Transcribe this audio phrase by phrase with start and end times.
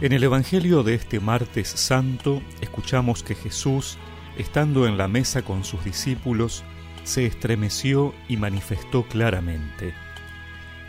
[0.00, 3.98] En el Evangelio de este martes santo escuchamos que Jesús,
[4.38, 6.64] estando en la mesa con sus discípulos,
[7.04, 9.92] se estremeció y manifestó claramente,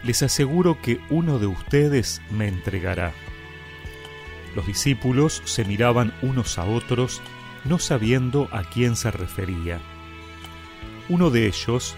[0.05, 3.12] Les aseguro que uno de ustedes me entregará.
[4.55, 7.21] Los discípulos se miraban unos a otros,
[7.66, 9.82] no sabiendo a quién se refería.
[11.09, 11.98] Uno de ellos,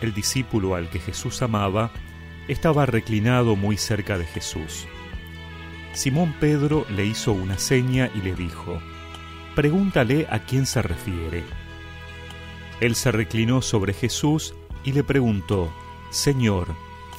[0.00, 1.90] el discípulo al que Jesús amaba,
[2.48, 4.88] estaba reclinado muy cerca de Jesús.
[5.94, 8.80] Simón Pedro le hizo una seña y le dijo,
[9.54, 11.44] Pregúntale a quién se refiere.
[12.80, 15.72] Él se reclinó sobre Jesús y le preguntó,
[16.10, 16.66] Señor,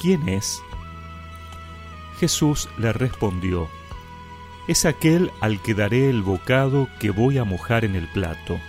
[0.00, 0.60] ¿quién es?
[2.18, 3.66] Jesús le respondió,
[4.68, 8.60] Es aquel al que daré el bocado que voy a mojar en el plato.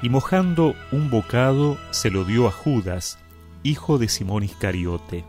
[0.00, 3.18] Y mojando un bocado se lo dio a Judas,
[3.64, 5.24] hijo de Simón Iscariote.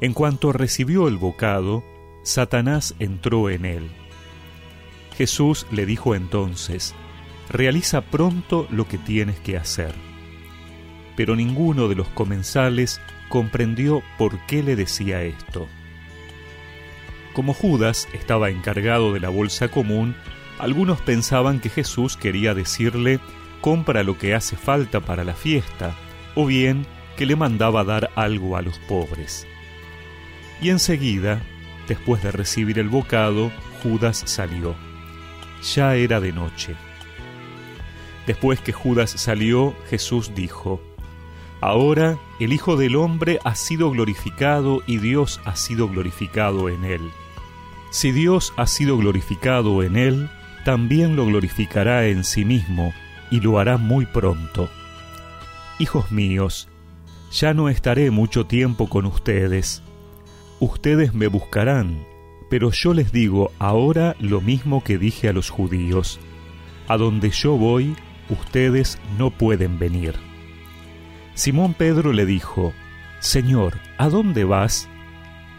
[0.00, 1.82] En cuanto recibió el bocado,
[2.26, 3.88] Satanás entró en él.
[5.16, 6.92] Jesús le dijo entonces,
[7.48, 9.94] realiza pronto lo que tienes que hacer.
[11.16, 15.68] Pero ninguno de los comensales comprendió por qué le decía esto.
[17.32, 20.16] Como Judas estaba encargado de la bolsa común,
[20.58, 23.20] algunos pensaban que Jesús quería decirle
[23.60, 25.94] compra lo que hace falta para la fiesta,
[26.34, 29.46] o bien que le mandaba dar algo a los pobres.
[30.60, 31.40] Y enseguida,
[31.88, 33.50] después de recibir el bocado,
[33.82, 34.74] Judas salió.
[35.74, 36.74] Ya era de noche.
[38.26, 40.80] Después que Judas salió, Jesús dijo,
[41.60, 47.10] Ahora el Hijo del Hombre ha sido glorificado y Dios ha sido glorificado en él.
[47.90, 50.28] Si Dios ha sido glorificado en él,
[50.64, 52.92] también lo glorificará en sí mismo
[53.30, 54.68] y lo hará muy pronto.
[55.78, 56.68] Hijos míos,
[57.32, 59.82] ya no estaré mucho tiempo con ustedes.
[60.58, 62.06] Ustedes me buscarán,
[62.48, 66.18] pero yo les digo ahora lo mismo que dije a los judíos.
[66.88, 67.94] A donde yo voy,
[68.30, 70.14] ustedes no pueden venir.
[71.34, 72.72] Simón Pedro le dijo,
[73.18, 74.88] Señor, ¿a dónde vas?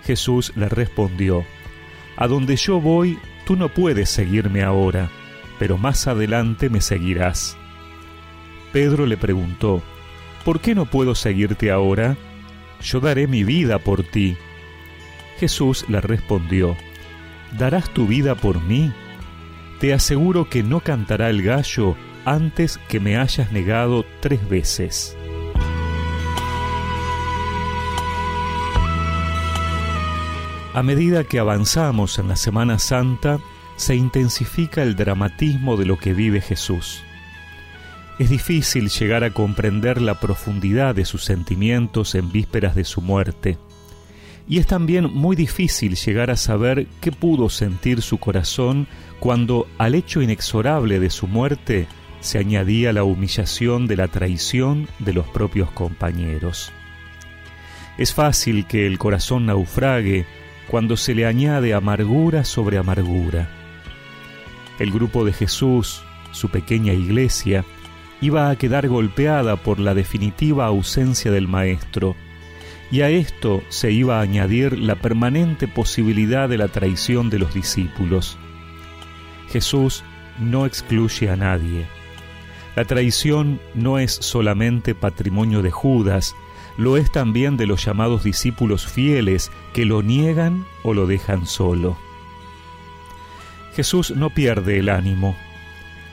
[0.04, 1.46] Jesús le respondió,
[2.16, 5.12] A donde yo voy, tú no puedes seguirme ahora,
[5.60, 7.56] pero más adelante me seguirás.
[8.74, 9.84] Pedro le preguntó,
[10.44, 12.18] ¿por qué no puedo seguirte ahora?
[12.82, 14.38] Yo daré mi vida por ti.
[15.40, 16.76] Jesús le respondió,
[17.58, 18.92] ¿darás tu vida por mí?
[19.80, 25.16] Te aseguro que no cantará el gallo antes que me hayas negado tres veces.
[30.74, 33.40] A medida que avanzamos en la Semana Santa,
[33.78, 37.04] se intensifica el dramatismo de lo que vive Jesús.
[38.20, 43.58] Es difícil llegar a comprender la profundidad de sus sentimientos en vísperas de su muerte.
[44.48, 48.88] Y es también muy difícil llegar a saber qué pudo sentir su corazón
[49.20, 51.88] cuando al hecho inexorable de su muerte
[52.22, 56.72] se añadía la humillación de la traición de los propios compañeros.
[57.98, 60.26] Es fácil que el corazón naufrague
[60.68, 63.50] cuando se le añade amargura sobre amargura.
[64.80, 67.66] El grupo de Jesús, su pequeña iglesia,
[68.22, 72.16] iba a quedar golpeada por la definitiva ausencia del Maestro,
[72.92, 77.54] y a esto se iba a añadir la permanente posibilidad de la traición de los
[77.54, 78.38] discípulos.
[79.50, 80.04] Jesús
[80.40, 81.86] no excluye a nadie.
[82.76, 86.36] La traición no es solamente patrimonio de Judas,
[86.78, 91.98] lo es también de los llamados discípulos fieles que lo niegan o lo dejan solo.
[93.76, 95.36] Jesús no pierde el ánimo,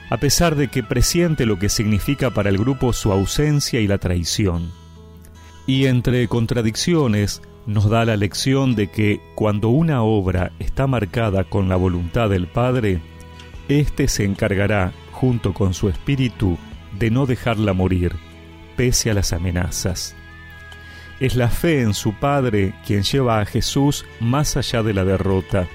[0.09, 3.97] a pesar de que presiente lo que significa para el grupo su ausencia y la
[3.97, 4.71] traición.
[5.67, 11.69] Y entre contradicciones nos da la lección de que cuando una obra está marcada con
[11.69, 13.01] la voluntad del Padre,
[13.67, 16.57] éste se encargará junto con su espíritu,
[16.99, 18.15] de no dejarla morir,
[18.75, 20.15] pese a las amenazas.
[21.19, 25.67] Es la fe en su Padre quien lleva a Jesús más allá de la derrota,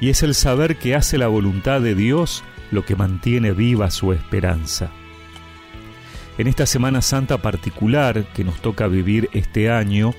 [0.00, 4.12] y es el saber que hace la voluntad de Dios lo que mantiene viva su
[4.12, 4.90] esperanza.
[6.38, 10.14] En esta Semana Santa particular que nos toca vivir este año,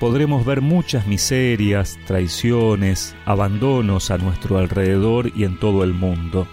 [0.00, 6.48] podremos ver muchas miserias, traiciones, abandonos a nuestro alrededor y en todo el mundo.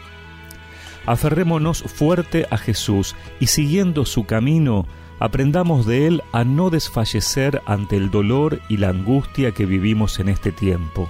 [1.05, 4.85] Aferrémonos fuerte a Jesús y siguiendo su camino,
[5.19, 10.27] aprendamos de Él a no desfallecer ante el dolor y la angustia que vivimos en
[10.27, 11.09] este tiempo.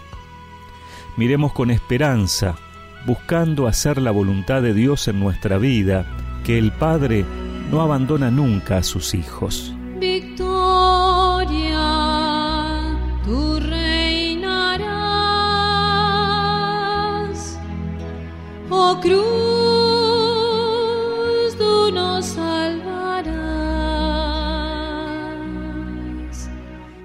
[1.18, 2.58] Miremos con esperanza,
[3.08, 6.06] buscando hacer la voluntad de Dios en nuestra vida,
[6.46, 7.26] que el Padre
[7.72, 9.74] no abandona nunca a sus hijos.
[10.00, 11.80] Victoria,
[13.26, 14.88] tú reinarás,
[18.70, 19.18] oh cruz,
[21.58, 22.88] tú nos salvarás.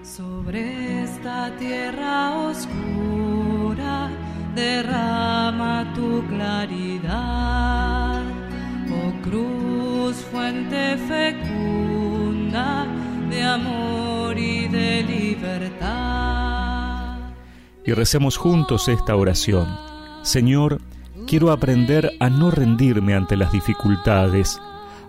[0.03, 4.11] Sobre esta tierra oscura
[4.55, 6.92] derrama tu claridad.
[17.85, 19.69] Y recemos juntos esta oración.
[20.23, 20.81] Señor,
[21.27, 24.61] quiero aprender a no rendirme ante las dificultades,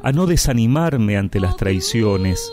[0.01, 2.51] a no desanimarme ante las traiciones,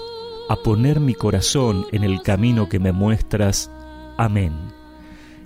[0.48, 3.70] a poner mi corazón en el camino que me muestras.
[4.18, 4.79] Amén.